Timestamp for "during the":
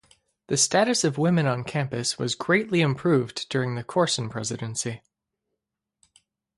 3.49-3.83